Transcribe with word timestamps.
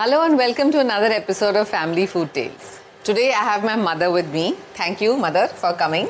Hello 0.00 0.22
and 0.22 0.36
welcome 0.38 0.70
to 0.70 0.78
another 0.78 1.06
episode 1.06 1.56
of 1.56 1.68
Family 1.68 2.06
Food 2.06 2.32
Tales. 2.32 2.78
Today 3.02 3.30
I 3.30 3.42
have 3.42 3.64
my 3.64 3.74
mother 3.74 4.12
with 4.12 4.32
me. 4.32 4.52
Thank 4.74 5.00
you, 5.00 5.16
mother, 5.16 5.48
for 5.48 5.72
coming. 5.72 6.06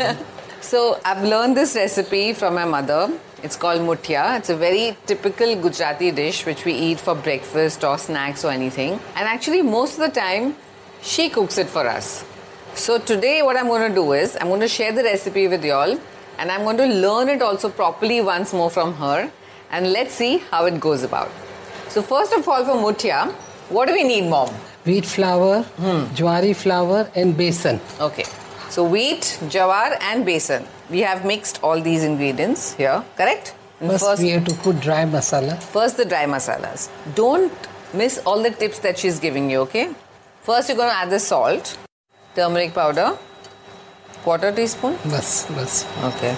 so 0.60 1.00
I've 1.02 1.24
learned 1.24 1.56
this 1.56 1.74
recipe 1.74 2.34
from 2.34 2.54
my 2.56 2.66
mother. 2.66 3.10
It's 3.42 3.56
called 3.56 3.80
muthia. 3.80 4.36
It's 4.36 4.50
a 4.50 4.56
very 4.56 4.98
typical 5.06 5.56
Gujarati 5.56 6.10
dish 6.10 6.44
which 6.44 6.66
we 6.66 6.74
eat 6.74 7.00
for 7.00 7.14
breakfast 7.14 7.82
or 7.84 7.96
snacks 7.96 8.44
or 8.44 8.50
anything. 8.50 9.00
And 9.16 9.26
actually, 9.26 9.62
most 9.62 9.94
of 9.94 10.00
the 10.00 10.20
time, 10.20 10.54
she 11.00 11.30
cooks 11.30 11.56
it 11.56 11.70
for 11.70 11.86
us. 11.88 12.26
So 12.74 12.98
today, 12.98 13.40
what 13.40 13.56
I'm 13.56 13.68
going 13.68 13.88
to 13.88 13.94
do 13.94 14.12
is 14.12 14.36
I'm 14.42 14.48
going 14.48 14.60
to 14.60 14.68
share 14.68 14.92
the 14.92 15.04
recipe 15.04 15.48
with 15.48 15.64
y'all, 15.64 15.98
and 16.36 16.50
I'm 16.50 16.64
going 16.64 16.76
to 16.76 16.86
learn 17.06 17.30
it 17.30 17.40
also 17.40 17.70
properly 17.70 18.20
once 18.20 18.52
more 18.52 18.68
from 18.68 18.92
her. 18.96 19.32
And 19.70 19.90
let's 19.90 20.12
see 20.12 20.36
how 20.50 20.66
it 20.66 20.78
goes 20.78 21.02
about. 21.02 21.30
So 21.94 22.00
first 22.00 22.32
of 22.32 22.48
all, 22.48 22.64
for 22.64 22.76
muthia, 22.82 23.30
what 23.68 23.86
do 23.88 23.92
we 23.92 24.04
need, 24.04 24.28
mom? 24.28 24.48
wheat 24.86 25.04
flour, 25.06 25.62
hmm. 25.62 26.04
jwari 26.20 26.54
flour, 26.56 27.10
and 27.14 27.34
besan. 27.36 27.80
Okay. 28.00 28.24
So 28.70 28.84
wheat, 28.84 29.38
jawar, 29.56 29.96
and 30.00 30.26
besan. 30.26 30.64
We 30.90 31.00
have 31.00 31.24
mixed 31.24 31.62
all 31.62 31.80
these 31.80 32.02
ingredients 32.02 32.72
here, 32.74 33.04
correct? 33.16 33.54
And 33.80 33.90
First, 33.90 34.22
we 34.22 34.30
have 34.30 34.44
to 34.46 34.54
put 34.54 34.80
dry 34.80 35.04
masala. 35.04 35.58
First, 35.62 35.96
the 35.98 36.04
dry 36.04 36.24
masalas. 36.26 36.88
Don't 37.14 37.52
miss 37.92 38.18
all 38.24 38.42
the 38.42 38.50
tips 38.50 38.78
that 38.80 38.98
she's 38.98 39.20
giving 39.20 39.50
you, 39.50 39.60
okay? 39.60 39.90
First, 40.42 40.68
you're 40.68 40.78
going 40.78 40.90
to 40.90 40.96
add 40.96 41.10
the 41.10 41.20
salt, 41.20 41.76
turmeric 42.34 42.74
powder, 42.74 43.18
quarter 44.24 44.52
teaspoon, 44.52 44.96
Bas, 45.04 45.46
bas. 45.50 45.86
okay, 46.04 46.34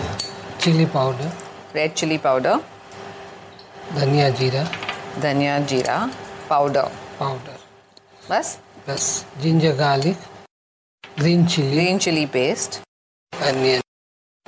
Chili 0.58 0.86
powder, 0.86 1.30
red 1.74 1.94
chili 1.94 2.18
powder, 2.18 2.60
dhania 3.94 4.32
jeera 4.32 4.83
jeera 5.20 6.10
powder. 6.48 6.90
powder. 7.18 7.56
Bas, 8.28 8.58
Bas. 8.86 9.24
Ginger 9.40 9.74
garlic, 9.74 10.16
green 11.16 11.46
chili, 11.46 11.74
green 11.74 11.98
chili 11.98 12.26
paste, 12.26 12.80
onion. 13.42 13.80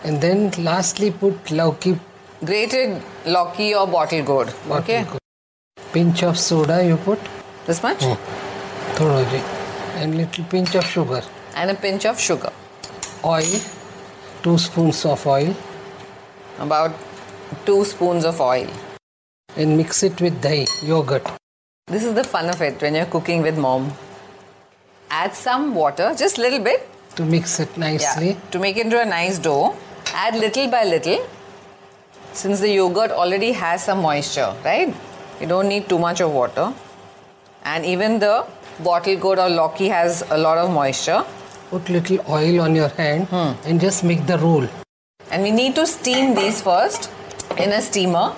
And 0.04 0.20
then 0.20 0.50
lastly 0.58 1.10
put 1.10 1.44
lauki 1.46 1.98
grated 2.44 3.02
lauki 3.24 3.74
or 3.78 3.86
bottle 3.86 4.22
gourd, 4.22 4.52
okay? 4.70 5.04
bottle. 5.04 5.18
Pinch 5.92 6.22
of 6.22 6.38
soda 6.38 6.84
you 6.84 6.96
put. 6.96 7.18
This 7.66 7.82
much? 7.82 8.00
Thoda 8.96 9.28
ji. 9.30 9.42
And 10.00 10.16
little 10.16 10.44
pinch 10.44 10.74
of 10.74 10.84
sugar. 10.84 11.22
And 11.54 11.70
a 11.70 11.74
pinch 11.74 12.04
of 12.04 12.20
sugar. 12.20 12.52
Oil. 13.24 13.60
Two 14.42 14.58
spoons 14.58 15.04
of 15.04 15.26
oil. 15.26 15.54
About 16.58 16.92
two 17.64 17.84
spoons 17.84 18.24
of 18.24 18.40
oil. 18.40 18.68
And 19.56 19.76
mix 19.76 20.02
it 20.02 20.20
with 20.20 20.42
dahi, 20.42 20.66
yogurt. 20.86 21.26
This 21.86 22.04
is 22.04 22.14
the 22.14 22.24
fun 22.24 22.50
of 22.50 22.60
it 22.60 22.82
when 22.82 22.94
you're 22.94 23.06
cooking 23.06 23.40
with 23.42 23.56
mom. 23.56 23.92
Add 25.10 25.34
some 25.34 25.74
water, 25.74 26.14
just 26.18 26.36
a 26.36 26.42
little 26.42 26.58
bit, 26.58 26.86
To 27.16 27.24
mix 27.24 27.58
it 27.60 27.78
nicely. 27.78 28.32
Yeah, 28.32 28.40
to 28.50 28.58
make 28.58 28.76
it 28.76 28.84
into 28.84 29.00
a 29.00 29.06
nice 29.06 29.38
dough. 29.38 29.74
Add 30.12 30.34
little 30.34 30.70
by 30.70 30.84
little. 30.84 31.26
Since 32.34 32.60
the 32.60 32.70
yogurt 32.70 33.10
already 33.10 33.52
has 33.52 33.82
some 33.82 34.02
moisture, 34.02 34.54
right? 34.62 34.94
You 35.40 35.46
don't 35.46 35.68
need 35.68 35.88
too 35.88 35.98
much 35.98 36.20
of 36.20 36.32
water. 36.32 36.74
And 37.64 37.86
even 37.86 38.18
the 38.18 38.46
bottle 38.84 39.16
gourd 39.16 39.38
or 39.38 39.48
lauki 39.48 39.88
has 39.88 40.22
a 40.28 40.36
lot 40.36 40.58
of 40.58 40.70
moisture. 40.70 41.24
Put 41.70 41.88
little 41.88 42.20
oil 42.28 42.60
on 42.60 42.74
your 42.74 42.88
hand 42.88 43.28
hmm. 43.28 43.52
and 43.66 43.80
just 43.80 44.04
make 44.04 44.26
the 44.26 44.36
roll. 44.36 44.68
And 45.30 45.42
we 45.42 45.50
need 45.50 45.74
to 45.76 45.86
steam 45.86 46.34
these 46.34 46.60
first 46.60 47.10
in 47.56 47.72
a 47.72 47.80
steamer. 47.80 48.34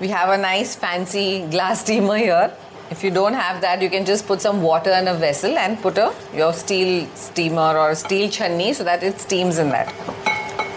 We 0.00 0.08
have 0.08 0.30
a 0.30 0.38
nice 0.38 0.74
fancy 0.74 1.42
glass 1.50 1.82
steamer 1.82 2.16
here. 2.16 2.50
If 2.90 3.04
you 3.04 3.10
don't 3.10 3.34
have 3.34 3.60
that, 3.60 3.82
you 3.82 3.90
can 3.90 4.06
just 4.06 4.26
put 4.26 4.40
some 4.40 4.62
water 4.62 4.90
in 4.90 5.08
a 5.08 5.12
vessel 5.14 5.58
and 5.58 5.78
put 5.82 5.98
a 5.98 6.14
your 6.34 6.54
steel 6.54 7.06
steamer 7.14 7.76
or 7.76 7.94
steel 7.94 8.30
chunni 8.30 8.74
so 8.74 8.82
that 8.84 9.02
it 9.02 9.20
steams 9.20 9.58
in 9.58 9.68
that. 9.68 9.92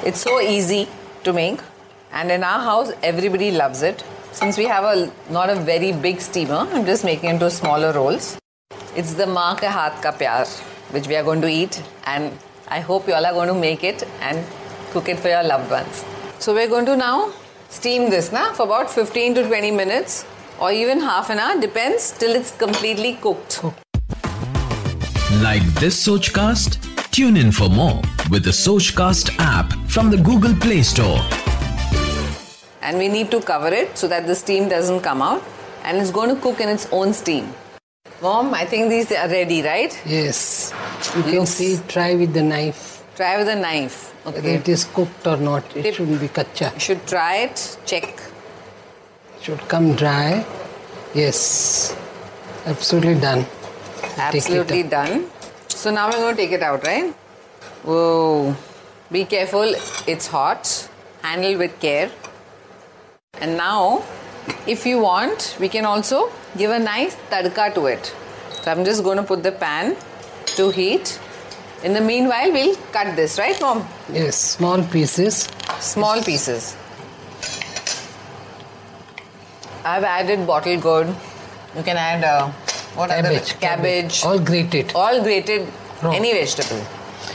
It's 0.06 0.20
so 0.20 0.42
easy 0.42 0.90
to 1.24 1.32
make, 1.32 1.62
and 2.12 2.32
in 2.32 2.44
our 2.44 2.60
house, 2.60 2.92
everybody 3.02 3.52
loves 3.52 3.82
it. 3.82 4.04
Since 4.34 4.58
we 4.58 4.66
have 4.66 4.84
a 4.84 5.10
not 5.32 5.50
a 5.50 5.56
very 5.56 5.94
big 5.94 6.20
steamer, 6.20 6.68
I'm 6.74 6.86
just 6.86 7.06
making 7.06 7.30
into 7.30 7.50
smaller 7.50 7.94
rolls. 7.94 8.38
It's 8.94 9.14
the 9.14 9.26
maa 9.26 9.54
ke 9.56 9.72
haath 9.78 10.02
ka 10.02 10.12
pyar, 10.12 10.50
which 10.92 11.08
we 11.08 11.16
are 11.16 11.24
going 11.24 11.40
to 11.48 11.48
eat, 11.48 11.82
and 12.06 12.38
I 12.68 12.82
hope 12.82 13.08
you 13.08 13.14
all 13.14 13.26
are 13.26 13.34
going 13.40 13.48
to 13.48 13.62
make 13.68 13.86
it 13.86 14.04
and 14.20 14.46
cook 14.92 15.08
it 15.08 15.18
for 15.18 15.30
your 15.30 15.44
loved 15.44 15.72
ones. 15.72 16.04
So 16.40 16.54
we're 16.54 16.68
going 16.68 16.86
to 16.88 16.98
now 16.98 17.32
steam 17.74 18.10
this 18.10 18.32
na 18.32 18.54
for 18.54 18.64
about 18.64 18.90
15 18.90 19.36
to 19.36 19.44
20 19.48 19.72
minutes 19.72 20.26
or 20.60 20.72
even 20.72 21.00
half 21.00 21.30
an 21.30 21.40
hour, 21.40 21.60
depends 21.60 22.12
till 22.18 22.36
it's 22.36 22.52
completely 22.52 23.14
cooked. 23.16 23.64
Like 25.42 25.64
this 25.82 26.08
Sochcast? 26.08 26.78
Tune 27.12 27.38
in 27.38 27.52
for 27.52 27.70
more 27.70 28.02
with 28.30 28.44
the 28.44 28.52
Sochcast 28.52 29.36
app 29.40 29.74
from 29.90 30.10
the 30.10 30.18
Google 30.18 30.54
Play 30.56 30.82
Store. 30.84 31.20
And 32.82 32.98
we 32.98 33.08
need 33.08 33.32
to 33.32 33.42
cover 33.42 33.70
it 33.70 33.98
so 33.98 34.08
that 34.08 34.28
the 34.28 34.36
steam 34.36 34.70
doesn't 34.70 35.02
come 35.02 35.22
out, 35.22 35.42
and 35.84 35.98
it's 35.98 36.12
going 36.12 36.30
to 36.36 36.40
cook 36.42 36.60
in 36.60 36.70
its 36.70 36.88
own 36.92 37.14
steam. 37.14 37.54
Mom, 38.22 38.54
I 38.54 38.66
think 38.66 38.90
these 38.90 39.12
are 39.12 39.28
ready, 39.28 39.62
right? 39.62 40.00
Yes. 40.06 40.74
You 41.16 41.24
can 41.24 41.36
Looks- 41.40 41.50
see, 41.52 41.80
try 41.88 42.16
with 42.16 42.34
the 42.34 42.42
knife. 42.44 43.03
Try 43.16 43.38
with 43.38 43.48
a 43.48 43.56
knife. 43.56 43.98
Whether 44.24 44.40
Okay. 44.40 44.56
it 44.56 44.68
is 44.70 44.86
cooked 44.86 45.28
or 45.28 45.38
not. 45.38 45.64
It 45.76 45.96
shouldn't 45.96 46.20
be 46.20 46.28
kacha. 46.28 46.72
You 46.74 46.80
should 46.80 47.06
try 47.08 47.36
it, 47.48 47.78
check. 47.86 48.22
Should 49.42 49.68
come 49.68 49.94
dry. 49.96 50.46
Yes. 51.14 51.96
Absolutely 52.66 53.16
done. 53.22 53.46
Absolutely 54.18 54.84
done. 54.84 55.30
So 55.68 55.92
now 55.92 56.10
we're 56.10 56.18
going 56.18 56.36
to 56.36 56.42
take 56.42 56.52
it 56.54 56.64
out, 56.64 56.84
right? 56.86 57.14
Whoa. 57.84 58.56
Be 59.12 59.26
careful, 59.26 59.74
it's 60.08 60.28
hot. 60.28 60.90
Handle 61.22 61.58
with 61.58 61.80
care. 61.80 62.10
And 63.42 63.58
now, 63.58 64.04
if 64.66 64.86
you 64.86 65.00
want, 65.00 65.56
we 65.60 65.70
can 65.70 65.86
also 65.86 66.32
give 66.58 66.72
a 66.72 66.80
nice 66.80 67.16
tadka 67.30 67.74
to 67.76 67.86
it. 67.88 68.16
So 68.62 68.72
I'm 68.72 68.84
just 68.86 69.04
going 69.04 69.18
to 69.18 69.24
put 69.24 69.44
the 69.44 69.52
pan 69.52 69.96
to 70.58 70.70
heat. 70.72 71.20
In 71.84 71.94
the 71.94 72.02
meanwhile, 72.02 72.52
we'll 72.52 72.76
cut 72.94 73.16
this, 73.16 73.38
right, 73.38 73.60
mom? 73.60 73.86
Yes, 74.12 74.38
small 74.38 74.82
pieces. 74.84 75.50
Small 75.80 76.22
pieces. 76.24 76.76
I've 79.84 80.04
added 80.06 80.48
bottle 80.48 80.80
gourd. 80.80 81.08
You 81.76 81.84
can 81.84 81.98
add 81.98 82.24
uh, 82.24 82.48
what 82.96 83.10
other 83.12 83.30
Cabbage. 83.30 83.60
cabbage, 83.60 84.24
All 84.24 84.40
grated. 84.40 84.94
all 84.96 85.22
grated, 85.22 85.68
Raw. 86.02 86.12
any 86.12 86.32
vegetable, 86.32 86.82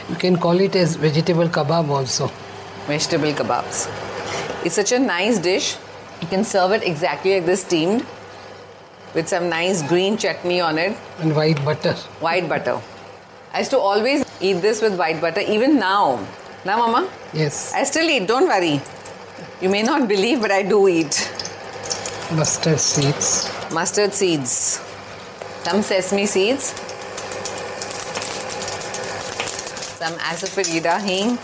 You 0.09 0.15
can 0.17 0.39
call 0.39 0.59
it 0.61 0.75
as 0.77 0.97
vegetable 0.97 1.49
kebab 1.49 1.89
also. 1.91 2.31
vegetable 2.87 3.33
kebabs. 3.33 3.87
It's 4.65 4.75
such 4.77 4.93
a 4.93 4.99
nice 4.99 5.39
dish. 5.39 5.77
You 6.23 6.29
can 6.29 6.43
serve 6.45 6.73
it 6.73 6.83
exactly 6.85 7.35
like 7.35 7.45
this 7.47 7.61
steamed 7.63 8.07
with 9.15 9.29
some 9.29 9.49
nice 9.51 9.83
green 9.83 10.17
chutney 10.17 10.61
on 10.61 10.79
it, 10.79 10.97
And 11.21 11.37
white 11.37 11.63
butter. 11.65 11.93
white 12.21 12.49
butter. 12.49 12.81
I 13.53 13.59
used 13.59 13.71
to 13.73 13.79
always 13.79 14.25
eat 14.41 14.55
this 14.55 14.83
with 14.83 14.99
white 14.99 15.21
butter, 15.21 15.41
even 15.41 15.79
now. 15.79 16.27
Now, 16.65 16.79
mama, 16.79 17.09
Yes. 17.33 17.73
I 17.75 17.85
still 17.85 18.09
eat, 18.09 18.27
don't 18.27 18.49
worry. 18.49 18.81
You 19.61 19.69
may 19.69 19.83
not 19.83 20.09
believe, 20.09 20.41
but 20.41 20.51
I 20.51 20.63
do 20.63 20.89
eat. 20.89 21.31
Mustard 22.33 22.81
seeds. 22.81 23.51
Mustard 23.73 24.13
seeds, 24.15 24.81
some 25.65 25.83
sesame 25.83 26.27
seeds, 26.27 26.73
some 29.99 30.15
asafoetida 30.31 31.01
hing. 31.01 31.39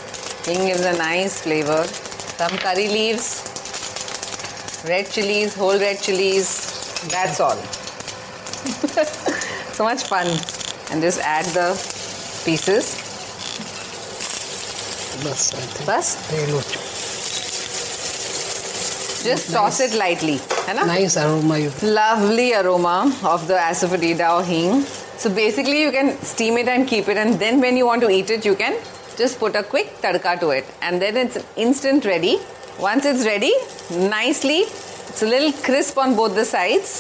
Hing 0.45 0.67
gives 0.69 0.85
a 0.85 0.97
nice 0.97 1.43
flavor. 1.43 1.85
Some 1.85 2.57
curry 2.59 2.89
leaves, 2.89 3.43
red 4.87 5.11
chilies, 5.11 5.55
whole 5.55 5.79
red 5.79 6.01
chilies. 6.01 6.49
That's 7.09 7.41
all. 7.41 7.57
so 9.77 9.85
much 9.85 10.05
fun. 10.05 10.27
And 10.91 11.03
just 11.03 11.21
add 11.21 11.45
the 11.47 11.75
pieces. 12.45 12.95
Bas, 15.25 15.55
I 15.55 15.61
think. 15.61 15.87
Bas, 15.87 16.15
They 16.31 16.47
look 16.53 16.67
just 19.25 19.53
toss 19.53 19.81
it 19.81 19.95
lightly. 19.95 20.39
है 20.67 20.75
ना? 20.75 20.85
nice 20.87 21.17
aroma. 21.17 21.59
You 21.59 21.71
lovely 21.83 22.53
aroma 22.55 22.97
of 23.25 23.47
the 23.49 23.55
asafoetida 23.55 24.29
or 24.37 24.43
hing. 24.45 24.83
So 25.23 25.31
basically, 25.31 25.81
you 25.83 25.93
can 25.93 26.11
steam 26.33 26.59
it 26.59 26.69
and 26.69 26.87
keep 26.87 27.09
it, 27.09 27.17
and 27.17 27.39
then 27.45 27.61
when 27.61 27.77
you 27.77 27.87
want 27.87 28.03
to 28.03 28.11
eat 28.11 28.31
it, 28.31 28.45
you 28.45 28.55
can 28.55 28.77
just 29.17 29.39
put 29.39 29.57
a 29.57 29.63
quick 29.63 29.97
tadka 30.03 30.39
to 30.41 30.51
it, 30.51 30.67
and 30.83 31.01
then 31.01 31.17
it's 31.17 31.39
instant 31.57 32.05
ready. 32.05 32.39
Once 32.79 33.07
it's 33.07 33.25
ready, 33.25 33.53
nicely, 34.15 34.61
it's 35.09 35.23
a 35.23 35.27
little 35.27 35.53
crisp 35.69 35.97
on 36.05 36.17
both 36.17 36.35
the 36.35 36.45
sides, 36.45 36.93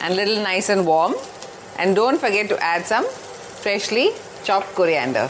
and 0.00 0.16
little 0.16 0.42
nice 0.42 0.68
and 0.68 0.86
warm. 0.86 1.14
And 1.78 1.94
don't 1.94 2.18
forget 2.18 2.48
to 2.48 2.58
add 2.74 2.86
some 2.86 3.04
freshly 3.64 4.08
chopped 4.46 4.74
coriander. 4.74 5.28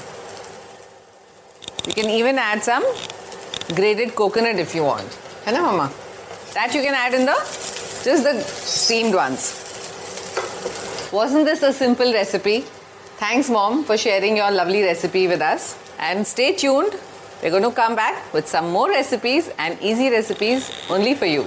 You 1.86 1.94
can 1.98 2.10
even 2.10 2.38
add 2.38 2.62
some 2.62 2.84
grated 3.74 4.14
coconut 4.14 4.58
if 4.64 4.74
you 4.74 4.84
want. 4.84 5.18
Hai 5.44 5.52
mama? 5.58 5.90
That 6.54 6.74
you 6.74 6.82
can 6.82 6.94
add 6.94 7.14
in 7.14 7.24
the 7.30 7.36
just 8.06 8.24
the 8.28 8.34
steamed 8.40 9.14
ones. 9.14 9.46
Wasn't 11.12 11.46
this 11.46 11.62
a 11.62 11.72
simple 11.72 12.12
recipe? 12.12 12.60
Thanks, 13.24 13.48
Mom, 13.48 13.84
for 13.84 13.96
sharing 13.96 14.36
your 14.36 14.50
lovely 14.50 14.82
recipe 14.82 15.26
with 15.28 15.40
us. 15.40 15.78
And 15.98 16.26
stay 16.26 16.54
tuned. 16.54 16.94
We're 17.42 17.50
going 17.50 17.62
to 17.62 17.70
come 17.70 17.96
back 17.96 18.32
with 18.34 18.46
some 18.46 18.70
more 18.70 18.88
recipes 18.88 19.50
and 19.58 19.80
easy 19.80 20.10
recipes 20.10 20.70
only 20.90 21.14
for 21.14 21.26
you. 21.26 21.46